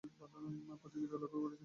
প্রতিযোগিতায় 0.03 1.21
লক্ষ্য 1.21 1.39
করেছি। 1.39 1.59